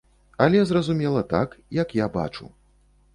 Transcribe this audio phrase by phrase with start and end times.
[0.45, 2.49] Але, зразумела, так, як я бачу.